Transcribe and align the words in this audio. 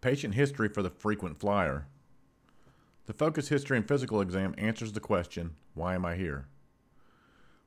Patient 0.00 0.34
history 0.34 0.70
for 0.70 0.82
the 0.82 0.88
frequent 0.88 1.38
flyer. 1.38 1.86
The 3.04 3.12
focus 3.12 3.48
history 3.48 3.76
and 3.76 3.86
physical 3.86 4.22
exam 4.22 4.54
answers 4.56 4.92
the 4.92 5.00
question, 5.00 5.56
Why 5.74 5.94
am 5.94 6.06
I 6.06 6.16
here? 6.16 6.46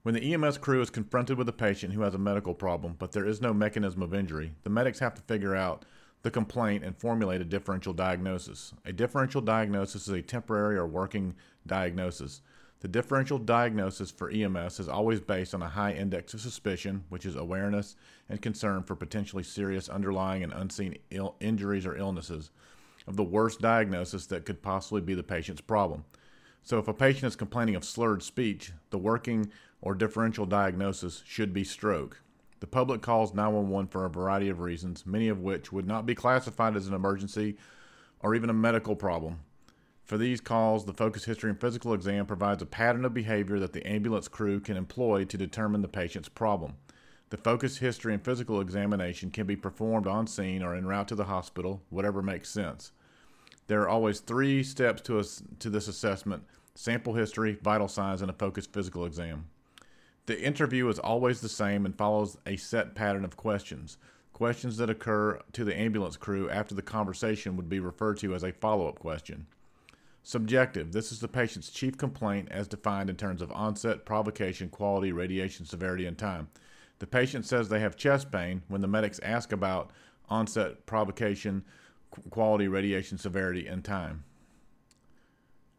When 0.01 0.15
the 0.15 0.33
EMS 0.33 0.57
crew 0.57 0.81
is 0.81 0.89
confronted 0.89 1.37
with 1.37 1.47
a 1.47 1.53
patient 1.53 1.93
who 1.93 2.01
has 2.01 2.15
a 2.15 2.17
medical 2.17 2.55
problem, 2.55 2.95
but 2.97 3.11
there 3.11 3.27
is 3.27 3.39
no 3.39 3.53
mechanism 3.53 4.01
of 4.01 4.15
injury, 4.15 4.55
the 4.63 4.71
medics 4.71 4.97
have 4.97 5.13
to 5.13 5.21
figure 5.21 5.55
out 5.55 5.85
the 6.23 6.31
complaint 6.31 6.83
and 6.83 6.97
formulate 6.97 7.39
a 7.39 7.45
differential 7.45 7.93
diagnosis. 7.93 8.73
A 8.83 8.91
differential 8.91 9.41
diagnosis 9.41 10.07
is 10.07 10.13
a 10.13 10.23
temporary 10.23 10.75
or 10.75 10.87
working 10.87 11.35
diagnosis. 11.67 12.41
The 12.83 12.89
differential 12.89 13.37
diagnosis 13.37 14.11
for 14.11 14.29
EMS 14.29 14.77
is 14.77 14.89
always 14.89 15.21
based 15.21 15.55
on 15.55 15.61
a 15.61 15.69
high 15.69 15.93
index 15.93 16.33
of 16.33 16.41
suspicion, 16.41 17.05
which 17.07 17.25
is 17.25 17.37
awareness 17.37 17.95
and 18.27 18.41
concern 18.41 18.83
for 18.83 18.93
potentially 18.93 19.43
serious 19.43 19.87
underlying 19.87 20.43
and 20.43 20.51
unseen 20.51 20.97
Ill- 21.09 21.37
injuries 21.39 21.85
or 21.85 21.95
illnesses, 21.95 22.51
of 23.07 23.15
the 23.15 23.23
worst 23.23 23.61
diagnosis 23.61 24.25
that 24.25 24.45
could 24.45 24.61
possibly 24.61 24.99
be 24.99 25.13
the 25.13 25.23
patient's 25.23 25.61
problem. 25.61 26.03
So, 26.61 26.77
if 26.77 26.89
a 26.89 26.93
patient 26.93 27.23
is 27.23 27.37
complaining 27.37 27.75
of 27.75 27.85
slurred 27.85 28.21
speech, 28.21 28.73
the 28.89 28.97
working 28.97 29.49
or 29.79 29.95
differential 29.95 30.45
diagnosis 30.45 31.23
should 31.25 31.53
be 31.53 31.63
stroke. 31.63 32.21
The 32.59 32.67
public 32.67 33.01
calls 33.01 33.33
911 33.33 33.87
for 33.91 34.03
a 34.03 34.09
variety 34.09 34.49
of 34.49 34.59
reasons, 34.59 35.05
many 35.05 35.29
of 35.29 35.39
which 35.39 35.71
would 35.71 35.87
not 35.87 36.05
be 36.05 36.15
classified 36.15 36.75
as 36.75 36.89
an 36.89 36.93
emergency 36.93 37.55
or 38.19 38.35
even 38.35 38.49
a 38.49 38.53
medical 38.53 38.97
problem. 38.97 39.39
For 40.03 40.17
these 40.17 40.41
calls, 40.41 40.85
the 40.85 40.93
focus 40.93 41.23
history 41.25 41.49
and 41.49 41.59
physical 41.59 41.93
exam 41.93 42.25
provides 42.25 42.61
a 42.61 42.65
pattern 42.65 43.05
of 43.05 43.13
behavior 43.13 43.57
that 43.59 43.71
the 43.71 43.87
ambulance 43.87 44.27
crew 44.27 44.59
can 44.59 44.75
employ 44.75 45.23
to 45.23 45.37
determine 45.37 45.81
the 45.81 45.87
patient's 45.87 46.27
problem. 46.27 46.75
The 47.29 47.37
focus 47.37 47.77
history 47.77 48.13
and 48.13 48.23
physical 48.23 48.59
examination 48.59 49.31
can 49.31 49.47
be 49.47 49.55
performed 49.55 50.05
on 50.05 50.27
scene 50.27 50.61
or 50.61 50.75
en 50.75 50.85
route 50.85 51.07
to 51.07 51.15
the 51.15 51.23
hospital, 51.23 51.81
whatever 51.89 52.21
makes 52.21 52.49
sense. 52.49 52.91
There 53.67 53.81
are 53.81 53.89
always 53.89 54.19
three 54.19 54.61
steps 54.61 55.01
to, 55.03 55.19
a, 55.19 55.23
to 55.59 55.69
this 55.69 55.87
assessment 55.87 56.43
sample 56.75 57.13
history, 57.13 57.57
vital 57.61 57.87
signs, 57.87 58.21
and 58.21 58.29
a 58.29 58.33
focused 58.33 58.73
physical 58.73 59.05
exam. 59.05 59.45
The 60.25 60.41
interview 60.41 60.87
is 60.89 60.99
always 60.99 61.39
the 61.39 61.49
same 61.49 61.85
and 61.85 61.97
follows 61.97 62.37
a 62.45 62.57
set 62.57 62.93
pattern 62.93 63.23
of 63.23 63.37
questions. 63.37 63.97
Questions 64.33 64.77
that 64.77 64.89
occur 64.89 65.39
to 65.53 65.63
the 65.63 65.77
ambulance 65.77 66.17
crew 66.17 66.49
after 66.49 66.75
the 66.75 66.81
conversation 66.81 67.55
would 67.55 67.69
be 67.69 67.79
referred 67.79 68.17
to 68.17 68.35
as 68.35 68.43
a 68.43 68.51
follow 68.51 68.87
up 68.87 68.99
question. 68.99 69.47
Subjective. 70.25 70.93
This 70.93 71.11
is 71.11 71.19
the 71.19 71.27
patient's 71.27 71.69
chief 71.69 71.97
complaint 71.97 72.47
as 72.49 72.69
defined 72.69 73.09
in 73.09 73.17
terms 73.17 73.41
of 73.41 73.51
onset, 73.51 74.05
provocation, 74.05 74.69
quality, 74.69 75.11
radiation 75.11 75.65
severity, 75.65 76.05
and 76.05 76.17
time. 76.17 76.47
The 76.99 77.07
patient 77.07 77.45
says 77.45 77.67
they 77.67 77.81
have 77.81 77.97
chest 77.97 78.31
pain 78.31 78.61
when 78.69 78.79
the 78.79 78.87
medics 78.87 79.19
ask 79.21 79.51
about 79.51 79.91
onset, 80.29 80.85
provocation, 80.85 81.65
quality, 82.29 82.69
radiation 82.69 83.17
severity, 83.17 83.67
and 83.67 83.83
time. 83.83 84.23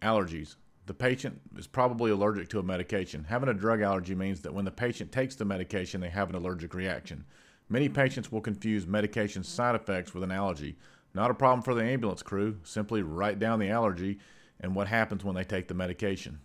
Allergies. 0.02 0.56
The 0.84 0.92
patient 0.92 1.40
is 1.56 1.66
probably 1.66 2.10
allergic 2.10 2.50
to 2.50 2.58
a 2.58 2.62
medication. 2.62 3.24
Having 3.24 3.48
a 3.48 3.54
drug 3.54 3.80
allergy 3.80 4.14
means 4.14 4.42
that 4.42 4.52
when 4.52 4.66
the 4.66 4.70
patient 4.70 5.10
takes 5.10 5.34
the 5.34 5.46
medication, 5.46 6.02
they 6.02 6.10
have 6.10 6.28
an 6.28 6.36
allergic 6.36 6.74
reaction. 6.74 7.24
Many 7.70 7.88
patients 7.88 8.30
will 8.30 8.42
confuse 8.42 8.86
medication 8.86 9.42
side 9.42 9.74
effects 9.74 10.12
with 10.12 10.22
an 10.22 10.30
allergy. 10.30 10.76
Not 11.14 11.30
a 11.30 11.34
problem 11.34 11.62
for 11.62 11.74
the 11.74 11.84
ambulance 11.84 12.22
crew. 12.22 12.58
Simply 12.64 13.02
write 13.02 13.38
down 13.38 13.60
the 13.60 13.70
allergy 13.70 14.18
and 14.60 14.74
what 14.74 14.88
happens 14.88 15.24
when 15.24 15.36
they 15.36 15.44
take 15.44 15.68
the 15.68 15.74
medication. 15.74 16.40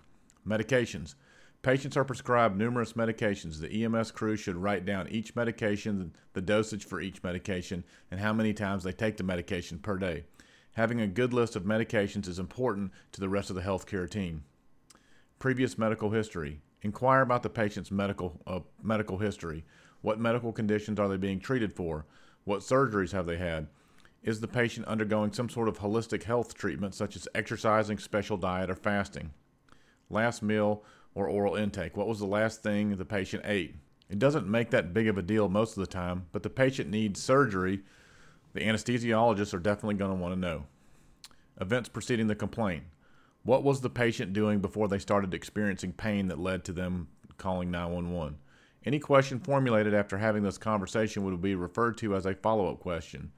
Medications. 0.48 1.16
Patients 1.62 1.98
are 1.98 2.06
prescribed 2.06 2.56
numerous 2.56 2.94
medications. 2.94 3.60
The 3.60 3.84
EMS 3.84 4.12
crew 4.12 4.38
should 4.38 4.56
write 4.56 4.86
down 4.86 5.10
each 5.10 5.36
medication, 5.36 6.16
the 6.34 6.42
dosage 6.42 6.86
for 6.86 7.02
each 7.02 7.22
medication, 7.22 7.84
and 8.10 8.20
how 8.20 8.32
many 8.32 8.54
times 8.54 8.84
they 8.84 8.94
take 8.94 9.18
the 9.18 9.24
medication 9.24 9.80
per 9.80 9.98
day. 9.98 10.24
Having 10.74 11.02
a 11.02 11.08
good 11.08 11.34
list 11.34 11.56
of 11.58 11.64
medications 11.64 12.28
is 12.28 12.40
important 12.40 12.92
to 13.12 13.20
the 13.20 13.28
rest 13.28 13.50
of 13.50 13.58
the 13.58 13.62
healthcare 13.62 14.10
team. 14.10 14.44
Previous 15.38 15.78
medical 15.78 16.12
history. 16.12 16.62
Inquire 16.82 17.22
about 17.22 17.44
the 17.44 17.50
patient's 17.50 17.92
medical 17.92 18.40
uh, 18.48 18.62
medical 18.82 19.18
history. 19.18 19.66
What 20.02 20.20
medical 20.20 20.54
conditions 20.54 20.98
are 20.98 21.10
they 21.10 21.18
being 21.18 21.42
treated 21.42 21.74
for? 21.74 22.06
What 22.46 22.62
surgeries 22.62 23.12
have 23.12 23.26
they 23.26 23.36
had? 23.36 23.68
Is 24.22 24.42
the 24.42 24.48
patient 24.48 24.86
undergoing 24.88 25.32
some 25.32 25.50
sort 25.50 25.70
of 25.70 25.80
holistic 25.80 26.24
health 26.24 26.54
treatment, 26.54 26.94
such 26.94 27.16
as 27.16 27.28
exercising, 27.34 27.98
special 27.98 28.36
diet, 28.38 28.70
or 28.70 28.76
fasting? 28.76 29.32
Last 30.10 30.44
meal 30.44 30.84
or 31.16 31.28
oral 31.28 31.56
intake. 31.56 31.96
What 31.96 32.08
was 32.08 32.20
the 32.20 32.26
last 32.26 32.62
thing 32.62 32.96
the 32.96 33.06
patient 33.06 33.44
ate? 33.46 33.76
It 34.10 34.20
doesn't 34.20 34.48
make 34.48 34.72
that 34.72 34.94
big 34.94 35.08
of 35.08 35.18
a 35.18 35.22
deal 35.22 35.48
most 35.48 35.78
of 35.78 35.82
the 35.82 35.88
time, 35.88 36.26
but 36.32 36.44
the 36.44 36.50
patient 36.50 36.90
needs 36.90 37.22
surgery. 37.22 37.82
The 38.54 38.62
anesthesiologists 38.62 39.54
are 39.54 39.60
definitely 39.60 39.96
going 39.96 40.12
to 40.12 40.22
want 40.22 40.34
to 40.34 40.40
know. 40.40 40.66
Events 41.62 41.90
preceding 41.90 42.28
the 42.28 42.36
complaint. 42.36 42.84
What 43.44 43.64
was 43.64 43.82
the 43.82 43.90
patient 43.90 44.34
doing 44.34 44.60
before 44.60 44.88
they 44.88 45.00
started 45.00 45.34
experiencing 45.34 45.94
pain 45.94 46.28
that 46.28 46.40
led 46.40 46.66
to 46.66 46.74
them 46.74 47.08
calling 47.38 47.72
911? 47.72 48.38
Any 48.86 49.00
question 49.00 49.40
formulated 49.40 49.94
after 49.94 50.18
having 50.18 50.44
this 50.44 50.58
conversation 50.58 51.24
would 51.24 51.42
be 51.42 51.56
referred 51.56 51.98
to 52.00 52.16
as 52.16 52.26
a 52.26 52.34
follow 52.34 52.70
up 52.70 52.80
question. 52.80 53.32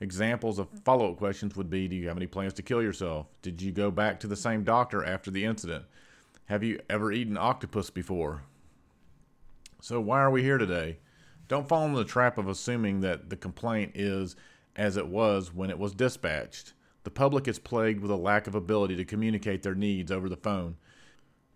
Examples 0.00 0.58
of 0.58 0.68
follow 0.84 1.12
up 1.12 1.16
questions 1.16 1.56
would 1.56 1.70
be 1.70 1.88
Do 1.88 1.96
you 1.96 2.08
have 2.08 2.16
any 2.16 2.26
plans 2.26 2.52
to 2.54 2.62
kill 2.62 2.82
yourself? 2.82 3.26
Did 3.42 3.62
you 3.62 3.72
go 3.72 3.90
back 3.90 4.20
to 4.20 4.26
the 4.26 4.36
same 4.36 4.62
doctor 4.62 5.04
after 5.04 5.30
the 5.30 5.44
incident? 5.44 5.84
Have 6.46 6.62
you 6.62 6.80
ever 6.90 7.12
eaten 7.12 7.36
octopus 7.36 7.90
before? 7.90 8.42
So, 9.80 10.00
why 10.00 10.20
are 10.20 10.30
we 10.30 10.42
here 10.42 10.58
today? 10.58 10.98
Don't 11.48 11.68
fall 11.68 11.86
into 11.86 11.98
the 11.98 12.04
trap 12.04 12.38
of 12.38 12.48
assuming 12.48 13.00
that 13.00 13.30
the 13.30 13.36
complaint 13.36 13.92
is 13.94 14.36
as 14.74 14.96
it 14.96 15.06
was 15.06 15.54
when 15.54 15.70
it 15.70 15.78
was 15.78 15.94
dispatched. 15.94 16.74
The 17.04 17.10
public 17.10 17.46
is 17.48 17.58
plagued 17.58 18.00
with 18.00 18.10
a 18.10 18.16
lack 18.16 18.46
of 18.46 18.54
ability 18.54 18.96
to 18.96 19.04
communicate 19.04 19.62
their 19.62 19.74
needs 19.74 20.10
over 20.10 20.28
the 20.28 20.36
phone. 20.36 20.76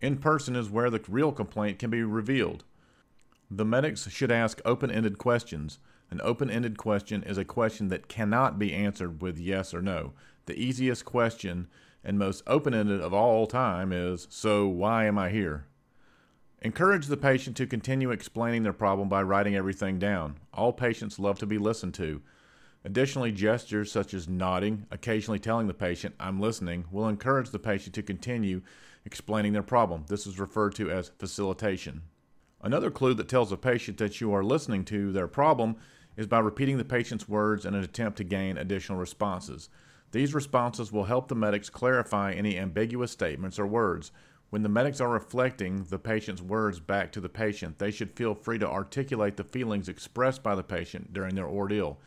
In 0.00 0.16
person 0.16 0.56
is 0.56 0.70
where 0.70 0.90
the 0.90 1.02
real 1.08 1.32
complaint 1.32 1.78
can 1.78 1.90
be 1.90 2.02
revealed. 2.02 2.64
The 3.50 3.64
medics 3.64 4.08
should 4.10 4.30
ask 4.30 4.60
open 4.64 4.90
ended 4.90 5.18
questions. 5.18 5.78
An 6.10 6.20
open 6.22 6.50
ended 6.50 6.76
question 6.76 7.22
is 7.22 7.38
a 7.38 7.44
question 7.44 7.88
that 7.88 8.08
cannot 8.08 8.58
be 8.58 8.72
answered 8.72 9.22
with 9.22 9.38
yes 9.38 9.72
or 9.72 9.80
no. 9.80 10.12
The 10.46 10.58
easiest 10.58 11.04
question 11.04 11.68
and 12.02 12.18
most 12.18 12.42
open 12.46 12.74
ended 12.74 13.00
of 13.00 13.14
all 13.14 13.46
time 13.46 13.92
is 13.92 14.26
So, 14.30 14.66
why 14.66 15.04
am 15.04 15.18
I 15.18 15.30
here? 15.30 15.66
Encourage 16.62 17.06
the 17.06 17.16
patient 17.16 17.56
to 17.56 17.66
continue 17.66 18.10
explaining 18.10 18.64
their 18.64 18.72
problem 18.72 19.08
by 19.08 19.22
writing 19.22 19.54
everything 19.54 19.98
down. 19.98 20.36
All 20.52 20.72
patients 20.72 21.18
love 21.18 21.38
to 21.38 21.46
be 21.46 21.58
listened 21.58 21.94
to. 21.94 22.20
Additionally, 22.84 23.30
gestures 23.30 23.92
such 23.92 24.12
as 24.12 24.28
nodding, 24.28 24.86
occasionally 24.90 25.38
telling 25.38 25.68
the 25.68 25.74
patient, 25.74 26.14
I'm 26.18 26.40
listening, 26.40 26.86
will 26.90 27.08
encourage 27.08 27.50
the 27.50 27.58
patient 27.58 27.94
to 27.94 28.02
continue 28.02 28.62
explaining 29.04 29.52
their 29.52 29.62
problem. 29.62 30.04
This 30.08 30.26
is 30.26 30.38
referred 30.38 30.74
to 30.76 30.90
as 30.90 31.12
facilitation. 31.18 32.02
Another 32.62 32.90
clue 32.90 33.14
that 33.14 33.28
tells 33.28 33.52
a 33.52 33.56
patient 33.56 33.98
that 33.98 34.20
you 34.20 34.34
are 34.34 34.44
listening 34.44 34.84
to 34.86 35.12
their 35.12 35.28
problem 35.28 35.76
is 36.20 36.26
by 36.26 36.38
repeating 36.38 36.76
the 36.76 36.84
patient's 36.84 37.30
words 37.30 37.64
in 37.64 37.74
an 37.74 37.82
attempt 37.82 38.18
to 38.18 38.24
gain 38.24 38.58
additional 38.58 38.98
responses. 38.98 39.70
These 40.12 40.34
responses 40.34 40.92
will 40.92 41.04
help 41.04 41.28
the 41.28 41.34
medics 41.34 41.70
clarify 41.70 42.32
any 42.32 42.58
ambiguous 42.58 43.10
statements 43.10 43.58
or 43.58 43.66
words. 43.66 44.12
When 44.50 44.62
the 44.62 44.68
medics 44.68 45.00
are 45.00 45.08
reflecting 45.08 45.84
the 45.84 45.98
patient's 45.98 46.42
words 46.42 46.78
back 46.78 47.10
to 47.12 47.22
the 47.22 47.30
patient, 47.30 47.78
they 47.78 47.90
should 47.90 48.16
feel 48.16 48.34
free 48.34 48.58
to 48.58 48.68
articulate 48.68 49.38
the 49.38 49.44
feelings 49.44 49.88
expressed 49.88 50.42
by 50.42 50.54
the 50.54 50.62
patient 50.62 51.14
during 51.14 51.36
their 51.36 51.48
ordeal. 51.48 51.98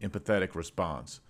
Empathetic 0.00 0.54
response. 0.54 1.20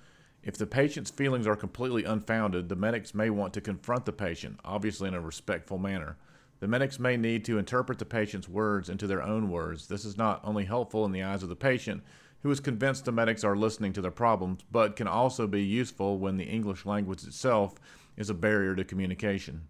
If 0.42 0.58
the 0.58 0.66
patient's 0.66 1.10
feelings 1.10 1.46
are 1.46 1.56
completely 1.56 2.04
unfounded, 2.04 2.68
the 2.68 2.76
medics 2.76 3.14
may 3.14 3.30
want 3.30 3.54
to 3.54 3.62
confront 3.62 4.04
the 4.04 4.12
patient, 4.12 4.60
obviously 4.62 5.08
in 5.08 5.14
a 5.14 5.22
respectful 5.22 5.78
manner. 5.78 6.18
The 6.58 6.68
medics 6.68 6.98
may 6.98 7.16
need 7.16 7.44
to 7.46 7.58
interpret 7.58 7.98
the 7.98 8.06
patient's 8.06 8.48
words 8.48 8.88
into 8.88 9.06
their 9.06 9.22
own 9.22 9.50
words. 9.50 9.88
This 9.88 10.04
is 10.04 10.16
not 10.16 10.40
only 10.42 10.64
helpful 10.64 11.04
in 11.04 11.12
the 11.12 11.22
eyes 11.22 11.42
of 11.42 11.48
the 11.48 11.56
patient, 11.56 12.02
who 12.42 12.50
is 12.50 12.60
convinced 12.60 13.04
the 13.04 13.12
medics 13.12 13.44
are 13.44 13.56
listening 13.56 13.92
to 13.94 14.00
their 14.00 14.10
problems, 14.10 14.64
but 14.70 14.96
can 14.96 15.08
also 15.08 15.46
be 15.46 15.64
useful 15.64 16.18
when 16.18 16.36
the 16.36 16.44
English 16.44 16.86
language 16.86 17.24
itself 17.24 17.74
is 18.16 18.30
a 18.30 18.34
barrier 18.34 18.74
to 18.74 18.84
communication. 18.84 19.62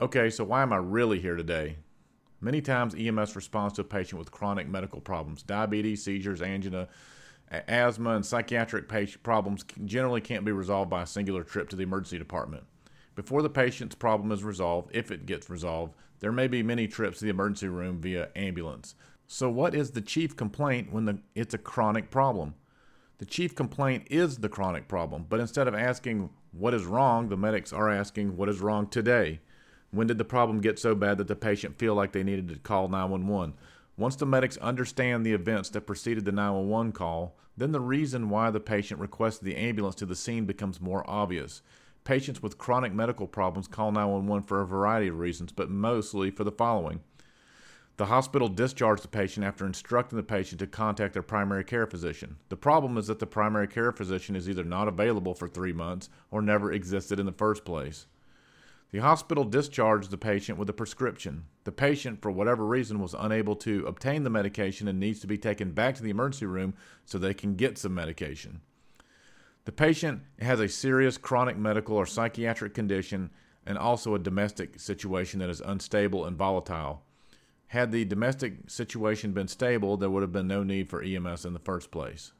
Okay, 0.00 0.30
so 0.30 0.44
why 0.44 0.62
am 0.62 0.72
I 0.72 0.76
really 0.76 1.20
here 1.20 1.36
today? 1.36 1.76
Many 2.40 2.62
times, 2.62 2.94
EMS 2.94 3.36
responds 3.36 3.74
to 3.74 3.82
a 3.82 3.84
patient 3.84 4.18
with 4.18 4.30
chronic 4.30 4.68
medical 4.68 5.00
problems 5.00 5.42
diabetes, 5.42 6.02
seizures, 6.02 6.40
angina, 6.40 6.88
asthma, 7.50 8.10
and 8.10 8.24
psychiatric 8.24 8.88
problems 9.22 9.64
generally 9.84 10.20
can't 10.20 10.44
be 10.44 10.52
resolved 10.52 10.90
by 10.90 11.02
a 11.02 11.06
singular 11.06 11.42
trip 11.42 11.68
to 11.68 11.76
the 11.76 11.82
emergency 11.82 12.18
department. 12.18 12.64
Before 13.14 13.42
the 13.42 13.50
patient's 13.50 13.94
problem 13.94 14.32
is 14.32 14.44
resolved, 14.44 14.90
if 14.94 15.10
it 15.10 15.26
gets 15.26 15.50
resolved, 15.50 15.94
there 16.20 16.32
may 16.32 16.48
be 16.48 16.62
many 16.62 16.86
trips 16.86 17.18
to 17.18 17.24
the 17.24 17.30
emergency 17.30 17.68
room 17.68 18.00
via 18.00 18.30
ambulance. 18.36 18.94
So, 19.32 19.48
what 19.48 19.76
is 19.76 19.92
the 19.92 20.00
chief 20.00 20.34
complaint 20.36 20.92
when 20.92 21.04
the, 21.04 21.20
it's 21.36 21.54
a 21.54 21.58
chronic 21.58 22.10
problem? 22.10 22.56
The 23.18 23.24
chief 23.24 23.54
complaint 23.54 24.08
is 24.10 24.38
the 24.38 24.48
chronic 24.48 24.88
problem, 24.88 25.26
but 25.28 25.38
instead 25.38 25.68
of 25.68 25.74
asking 25.74 26.30
what 26.50 26.74
is 26.74 26.84
wrong, 26.84 27.28
the 27.28 27.36
medics 27.36 27.72
are 27.72 27.88
asking 27.88 28.36
what 28.36 28.48
is 28.48 28.58
wrong 28.58 28.88
today. 28.88 29.38
When 29.92 30.08
did 30.08 30.18
the 30.18 30.24
problem 30.24 30.60
get 30.60 30.80
so 30.80 30.96
bad 30.96 31.16
that 31.18 31.28
the 31.28 31.36
patient 31.36 31.78
feel 31.78 31.94
like 31.94 32.10
they 32.10 32.24
needed 32.24 32.48
to 32.48 32.56
call 32.56 32.88
911? 32.88 33.54
Once 33.96 34.16
the 34.16 34.26
medics 34.26 34.56
understand 34.56 35.24
the 35.24 35.32
events 35.32 35.68
that 35.70 35.86
preceded 35.86 36.24
the 36.24 36.32
911 36.32 36.90
call, 36.90 37.36
then 37.56 37.70
the 37.70 37.80
reason 37.80 38.30
why 38.30 38.50
the 38.50 38.58
patient 38.58 38.98
requested 38.98 39.46
the 39.46 39.56
ambulance 39.56 39.94
to 39.94 40.06
the 40.06 40.16
scene 40.16 40.44
becomes 40.44 40.80
more 40.80 41.08
obvious. 41.08 41.62
Patients 42.02 42.42
with 42.42 42.58
chronic 42.58 42.92
medical 42.92 43.28
problems 43.28 43.68
call 43.68 43.92
911 43.92 44.42
for 44.48 44.60
a 44.60 44.66
variety 44.66 45.06
of 45.06 45.20
reasons, 45.20 45.52
but 45.52 45.70
mostly 45.70 46.32
for 46.32 46.42
the 46.42 46.50
following. 46.50 47.02
The 48.00 48.06
hospital 48.06 48.48
discharged 48.48 49.04
the 49.04 49.08
patient 49.08 49.44
after 49.44 49.66
instructing 49.66 50.16
the 50.16 50.22
patient 50.22 50.58
to 50.60 50.66
contact 50.66 51.12
their 51.12 51.22
primary 51.22 51.64
care 51.64 51.86
physician. 51.86 52.38
The 52.48 52.56
problem 52.56 52.96
is 52.96 53.08
that 53.08 53.18
the 53.18 53.26
primary 53.26 53.68
care 53.68 53.92
physician 53.92 54.34
is 54.34 54.48
either 54.48 54.64
not 54.64 54.88
available 54.88 55.34
for 55.34 55.46
three 55.46 55.74
months 55.74 56.08
or 56.30 56.40
never 56.40 56.72
existed 56.72 57.20
in 57.20 57.26
the 57.26 57.32
first 57.32 57.62
place. 57.62 58.06
The 58.90 59.00
hospital 59.00 59.44
discharged 59.44 60.10
the 60.10 60.16
patient 60.16 60.56
with 60.56 60.70
a 60.70 60.72
prescription. 60.72 61.44
The 61.64 61.72
patient, 61.72 62.22
for 62.22 62.30
whatever 62.30 62.64
reason, 62.64 63.00
was 63.00 63.12
unable 63.12 63.54
to 63.56 63.84
obtain 63.84 64.24
the 64.24 64.30
medication 64.30 64.88
and 64.88 64.98
needs 64.98 65.20
to 65.20 65.26
be 65.26 65.36
taken 65.36 65.72
back 65.72 65.94
to 65.96 66.02
the 66.02 66.08
emergency 66.08 66.46
room 66.46 66.72
so 67.04 67.18
they 67.18 67.34
can 67.34 67.54
get 67.54 67.76
some 67.76 67.94
medication. 67.94 68.62
The 69.66 69.72
patient 69.72 70.22
has 70.38 70.58
a 70.58 70.70
serious 70.70 71.18
chronic 71.18 71.58
medical 71.58 71.96
or 71.96 72.06
psychiatric 72.06 72.72
condition 72.72 73.28
and 73.66 73.76
also 73.76 74.14
a 74.14 74.18
domestic 74.18 74.80
situation 74.80 75.40
that 75.40 75.50
is 75.50 75.60
unstable 75.60 76.24
and 76.24 76.38
volatile. 76.38 77.02
Had 77.70 77.92
the 77.92 78.04
domestic 78.04 78.68
situation 78.68 79.30
been 79.30 79.46
stable, 79.46 79.96
there 79.96 80.10
would 80.10 80.22
have 80.22 80.32
been 80.32 80.48
no 80.48 80.64
need 80.64 80.90
for 80.90 81.04
EMS 81.04 81.44
in 81.44 81.52
the 81.52 81.60
first 81.60 81.92
place. 81.92 82.32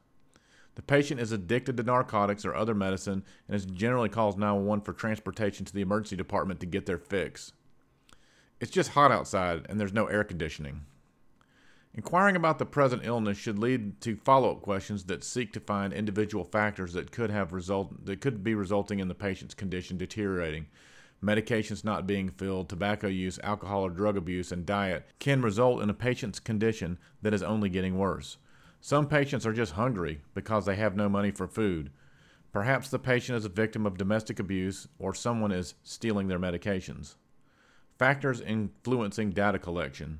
The 0.75 0.81
patient 0.81 1.21
is 1.21 1.31
addicted 1.31 1.77
to 1.77 1.83
narcotics 1.83 2.43
or 2.43 2.53
other 2.53 2.75
medicine 2.75 3.23
and 3.47 3.53
has 3.55 3.65
generally 3.65 4.09
calls 4.09 4.35
911 4.35 4.83
for 4.83 4.91
transportation 4.91 5.65
to 5.65 5.73
the 5.73 5.79
emergency 5.79 6.17
department 6.17 6.59
to 6.59 6.65
get 6.65 6.85
their 6.85 6.97
fix. 6.97 7.53
It's 8.59 8.71
just 8.71 8.89
hot 8.89 9.09
outside 9.09 9.65
and 9.69 9.79
there's 9.79 9.93
no 9.93 10.07
air 10.07 10.25
conditioning. 10.25 10.81
Inquiring 11.93 12.35
about 12.35 12.59
the 12.59 12.65
present 12.65 13.05
illness 13.05 13.37
should 13.37 13.57
lead 13.57 14.01
to 14.01 14.17
follow-up 14.17 14.61
questions 14.61 15.05
that 15.05 15.23
seek 15.23 15.53
to 15.53 15.61
find 15.61 15.93
individual 15.93 16.43
factors 16.43 16.91
that 16.91 17.11
could 17.11 17.29
have 17.29 17.53
result 17.53 18.05
that 18.05 18.19
could 18.19 18.43
be 18.43 18.53
resulting 18.53 18.99
in 18.99 19.07
the 19.07 19.15
patient's 19.15 19.53
condition 19.53 19.97
deteriorating. 19.97 20.67
Medications 21.23 21.83
not 21.83 22.07
being 22.07 22.29
filled, 22.29 22.67
tobacco 22.67 23.07
use, 23.07 23.39
alcohol 23.43 23.83
or 23.83 23.89
drug 23.91 24.17
abuse, 24.17 24.51
and 24.51 24.65
diet 24.65 25.05
can 25.19 25.41
result 25.41 25.81
in 25.81 25.89
a 25.89 25.93
patient's 25.93 26.39
condition 26.39 26.97
that 27.21 27.33
is 27.33 27.43
only 27.43 27.69
getting 27.69 27.97
worse. 27.97 28.37
Some 28.79 29.07
patients 29.07 29.45
are 29.45 29.53
just 29.53 29.73
hungry 29.73 30.21
because 30.33 30.65
they 30.65 30.75
have 30.75 30.95
no 30.95 31.07
money 31.07 31.29
for 31.29 31.47
food. 31.47 31.91
Perhaps 32.51 32.89
the 32.89 32.97
patient 32.97 33.37
is 33.37 33.45
a 33.45 33.49
victim 33.49 33.85
of 33.85 33.97
domestic 33.97 34.39
abuse 34.39 34.87
or 34.97 35.13
someone 35.13 35.51
is 35.51 35.75
stealing 35.83 36.27
their 36.27 36.39
medications. 36.39 37.15
Factors 37.99 38.41
influencing 38.41 39.29
data 39.29 39.59
collection. 39.59 40.19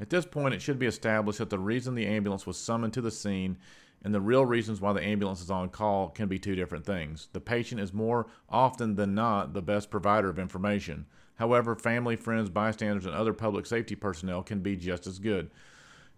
At 0.00 0.08
this 0.08 0.24
point, 0.24 0.54
it 0.54 0.62
should 0.62 0.78
be 0.78 0.86
established 0.86 1.40
that 1.40 1.50
the 1.50 1.58
reason 1.58 1.94
the 1.94 2.06
ambulance 2.06 2.46
was 2.46 2.56
summoned 2.56 2.94
to 2.94 3.02
the 3.02 3.10
scene 3.10 3.58
and 4.02 4.14
the 4.14 4.20
real 4.20 4.46
reasons 4.46 4.80
why 4.80 4.92
the 4.92 5.04
ambulance 5.04 5.40
is 5.40 5.50
on 5.50 5.68
call 5.68 6.08
can 6.08 6.28
be 6.28 6.38
two 6.38 6.54
different 6.54 6.84
things. 6.84 7.28
The 7.32 7.40
patient 7.40 7.80
is 7.80 7.92
more 7.92 8.26
often 8.48 8.94
than 8.94 9.14
not 9.14 9.54
the 9.54 9.62
best 9.62 9.90
provider 9.90 10.28
of 10.28 10.38
information. 10.38 11.06
However, 11.36 11.74
family, 11.74 12.16
friends, 12.16 12.48
bystanders, 12.48 13.06
and 13.06 13.14
other 13.14 13.32
public 13.32 13.66
safety 13.66 13.94
personnel 13.94 14.42
can 14.42 14.60
be 14.60 14.76
just 14.76 15.06
as 15.06 15.18
good. 15.18 15.50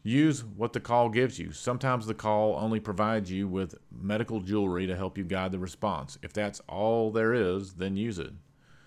Use 0.03 0.43
what 0.43 0.73
the 0.73 0.81
call 0.81 1.11
gives 1.11 1.39
you. 1.39 1.53
Sometimes 1.53 2.07
the 2.07 2.15
call 2.15 2.57
only 2.59 2.81
provides 2.81 3.31
you 3.31 3.47
with 3.47 3.75
medical 3.91 4.41
jewelry 4.41 4.87
to 4.87 4.97
help 4.97 5.19
you 5.19 5.25
guide 5.25 5.53
the 5.53 5.59
response. 5.59 6.17
If 6.23 6.33
that's 6.33 6.61
all 6.69 7.11
there 7.11 7.35
is, 7.35 7.75
then 7.75 7.97
use 7.97 8.19
it. 8.19 8.33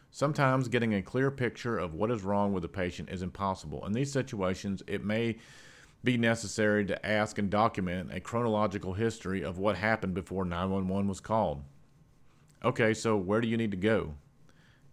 Sometimes 0.10 0.68
getting 0.68 0.94
a 0.94 1.02
clear 1.04 1.30
picture 1.30 1.78
of 1.78 1.94
what 1.94 2.10
is 2.10 2.24
wrong 2.24 2.54
with 2.54 2.64
the 2.64 2.70
patient 2.70 3.10
is 3.10 3.22
impossible. 3.22 3.86
In 3.86 3.94
these 3.94 4.12
situations, 4.12 4.82
it 4.88 5.04
may 5.04 5.38
be 6.04 6.18
necessary 6.18 6.86
to 6.86 7.06
ask 7.06 7.38
and 7.38 7.50
document 7.50 8.12
a 8.14 8.20
chronological 8.20 8.94
history 8.94 9.42
of 9.42 9.58
what 9.58 9.78
happened 9.78 10.14
before 10.14 10.44
911 10.44 11.08
was 11.08 11.22
called. 11.22 11.64
Okay, 12.64 12.94
so 12.94 13.16
where 13.16 13.40
do 13.40 13.48
you 13.48 13.58
need 13.58 13.72
to 13.72 13.78
go? 13.78 14.16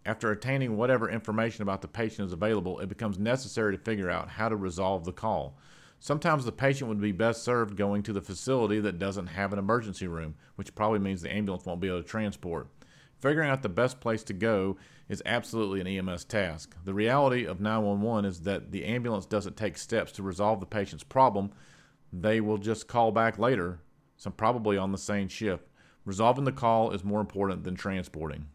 After 0.06 0.30
attaining 0.30 0.76
whatever 0.76 1.10
information 1.10 1.62
about 1.62 1.82
the 1.82 1.88
patient 1.88 2.26
is 2.26 2.32
available, 2.32 2.78
it 2.78 2.88
becomes 2.88 3.18
necessary 3.18 3.76
to 3.76 3.82
figure 3.82 4.10
out 4.10 4.28
how 4.30 4.48
to 4.48 4.56
resolve 4.56 5.04
the 5.04 5.12
call. 5.12 5.56
Sometimes 5.98 6.44
the 6.44 6.52
patient 6.52 6.88
would 6.88 7.00
be 7.00 7.12
best 7.12 7.42
served 7.42 7.76
going 7.76 8.02
to 8.04 8.12
the 8.12 8.22
facility 8.22 8.80
that 8.80 8.98
doesn't 8.98 9.26
have 9.26 9.52
an 9.52 9.58
emergency 9.58 10.06
room, 10.06 10.34
which 10.54 10.74
probably 10.74 10.98
means 10.98 11.20
the 11.20 11.32
ambulance 11.32 11.66
won't 11.66 11.80
be 11.80 11.88
able 11.88 12.02
to 12.02 12.08
transport. 12.08 12.68
Figuring 13.20 13.50
out 13.50 13.62
the 13.62 13.68
best 13.68 14.00
place 14.00 14.22
to 14.24 14.32
go 14.32 14.76
is 15.08 15.22
absolutely 15.26 15.80
an 15.80 16.08
EMS 16.08 16.24
task. 16.24 16.74
The 16.84 16.94
reality 16.94 17.44
of 17.44 17.60
911 17.60 18.24
is 18.24 18.40
that 18.42 18.72
the 18.72 18.84
ambulance 18.84 19.26
doesn't 19.26 19.56
take 19.56 19.76
steps 19.76 20.12
to 20.12 20.22
resolve 20.22 20.60
the 20.60 20.66
patient's 20.66 21.04
problem. 21.04 21.50
They 22.12 22.40
will 22.40 22.58
just 22.58 22.88
call 22.88 23.12
back 23.12 23.38
later, 23.38 23.80
so 24.16 24.30
probably 24.30 24.78
on 24.78 24.92
the 24.92 24.98
same 24.98 25.28
shift. 25.28 25.66
Resolving 26.06 26.44
the 26.44 26.52
call 26.52 26.92
is 26.92 27.04
more 27.04 27.20
important 27.20 27.64
than 27.64 27.74
transporting. 27.74 28.46